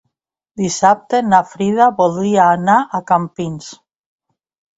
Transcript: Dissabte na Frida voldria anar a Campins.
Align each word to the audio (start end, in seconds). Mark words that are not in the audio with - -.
Dissabte 0.61 1.19
na 1.33 1.41
Frida 1.49 1.89
voldria 1.99 2.47
anar 2.55 2.79
a 2.81 3.03
Campins. 3.13 3.71